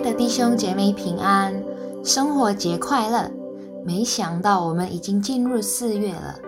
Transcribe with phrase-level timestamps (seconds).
[0.00, 1.62] 的弟兄姐妹平安，
[2.02, 3.30] 生活节快乐！
[3.84, 6.38] 没想到我们已经进入四月了，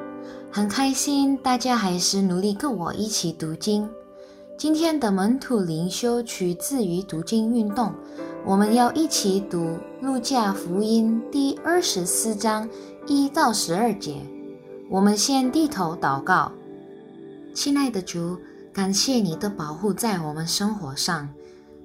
[0.50, 3.88] 很开心，大家还是努力跟我一起读经。
[4.56, 7.92] 今天的门徒灵修取自于读经运动，
[8.46, 9.58] 我们要一起读
[10.00, 12.66] 《路加福音》第二十四章
[13.06, 14.16] 一到十二节。
[14.88, 16.50] 我们先低头祷告，
[17.54, 18.38] 亲爱的主，
[18.72, 21.28] 感谢你的保护在我们生活上。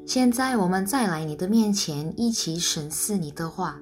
[0.07, 3.77] 现在我们再来你的面前，一起审视你的话。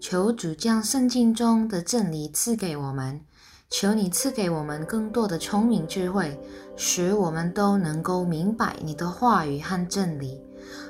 [0.00, 3.20] 求主将圣经中的真理赐给我们，
[3.68, 6.40] 求你赐给我们更多的聪明智慧，
[6.74, 10.40] 使我们都能够明白你的话语和真理。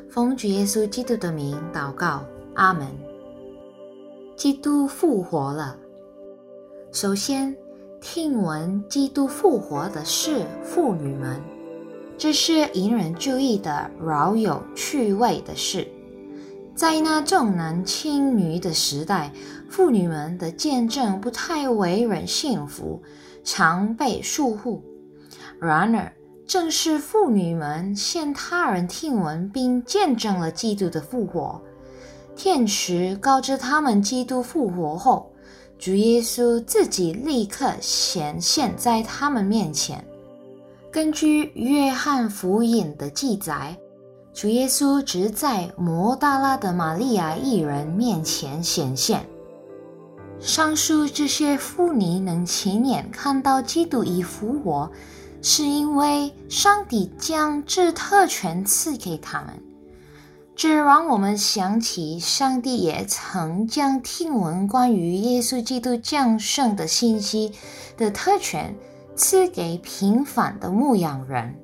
[0.09, 2.25] 奉主耶稣基督的名祷告，
[2.55, 2.87] 阿门。
[4.37, 5.77] 基督复活了。
[6.93, 7.53] 首先，
[8.01, 11.43] 听闻基督复活的是妇女们。
[12.19, 15.87] 这是引人注意的饶有趣味的事。
[16.75, 19.33] 在那重男轻女的时代，
[19.69, 23.01] 妇女们的见证不太为人信服，
[23.45, 24.81] 常被束缚。
[25.61, 26.13] 然而，
[26.45, 31.61] 正是妇女们向他人听闻并见证了基督的复活。
[32.35, 35.33] 天使告知他们基督复活后，
[35.79, 40.05] 主耶稣自己立刻显现在他们面前。
[40.99, 43.79] 根据约翰福音的记载，
[44.35, 49.25] 主耶稣只在摩大拉的玛利亚一人面前显现。
[50.41, 54.91] 上述这些妇女能亲眼看到基督已复活，
[55.41, 59.51] 是因为上帝将这特权赐给他们。
[60.57, 67.53] 这让我们想起，上帝也曾将听闻关于耶稣基督降生的信息
[67.97, 68.75] 的特权。
[69.19, 71.57] 赐给平凡的牧羊人，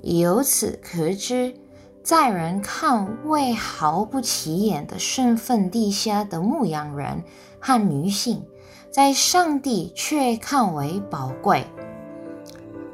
[0.00, 1.54] 由此可知，
[2.02, 7.22] 在人看为毫不起眼的身份低下的牧羊人
[7.60, 8.42] 和女性，
[8.90, 11.66] 在上帝却看为宝贵。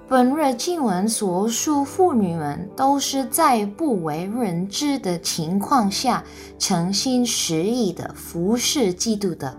[0.08, 6.24] 本日经文所述妇女们，都是在不为人知的情况下，
[6.58, 9.56] 诚心实意的服侍基督的。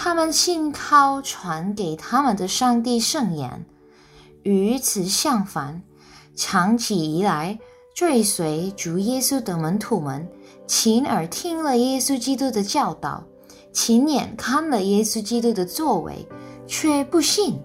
[0.00, 3.66] 他们信靠传给他们的上帝圣言。
[4.44, 5.82] 与此相反，
[6.36, 7.58] 长期以来
[7.96, 10.28] 追随主耶稣的门徒们，
[10.68, 13.24] 亲耳听了耶稣基督的教导，
[13.72, 16.24] 亲眼看了耶稣基督的作为，
[16.68, 17.58] 却不信。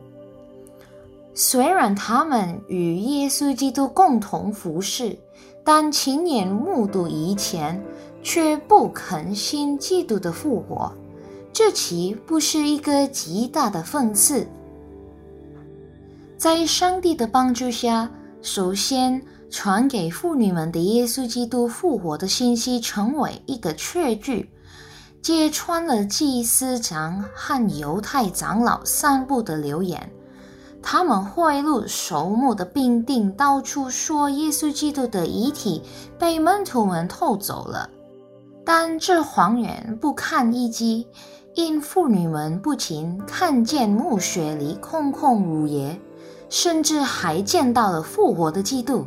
[1.36, 5.16] 虽然他们与耶稣基督共同服侍，
[5.64, 7.80] 但亲眼目睹以前，
[8.24, 10.92] 却不肯信基督的复活。
[11.54, 14.48] 这岂不是一个极大的讽刺？
[16.36, 18.10] 在上帝的帮助下，
[18.42, 19.22] 首先
[19.52, 24.50] 传给妇女们的耶稣基督复活的信息成为一个确据，
[25.22, 30.12] 揭穿了祭司长和犹太长老散布的流言。
[30.82, 35.84] 他们贿赂守墓的兵丁，到处说耶稣基督的遗体
[36.18, 37.90] 被门徒们偷走了，
[38.76, 41.08] 但这谎言不堪一击。
[41.54, 45.96] 因妇女们不仅看见墓穴里空空如也，
[46.50, 49.06] 甚至还见到了复活的基督。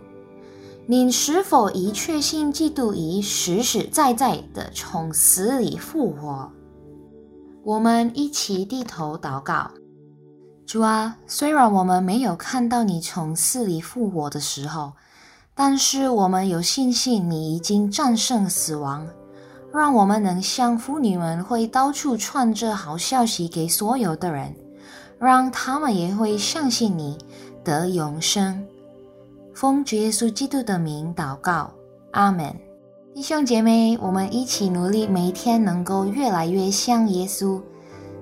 [0.86, 6.48] 您是否已确信基督已实实在在的从死里复活？
[7.64, 9.72] 我们一起低头祷告：
[10.64, 14.92] 主啊，虽然我们没有看到你从死里复活的时候，
[15.56, 19.08] 但是我们有信心你已经战胜死亡。
[19.76, 24.56] 让我们能像妇女们会到处传着好消息给所有的人，
[25.18, 27.18] 让他们也会相信你
[27.62, 28.66] 得永生。
[29.54, 31.70] 奉主耶稣基督的名祷告，
[32.12, 32.54] 阿门。
[33.14, 37.60] 弟兄姐妹，我们一起努力，每天能够越来越像耶稣。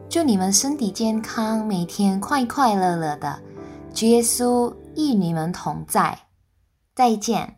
[0.09, 3.39] 祝你们身体健康，每天快快乐乐的。
[3.93, 6.19] 主耶稣与你们同在，
[6.97, 7.56] 再见。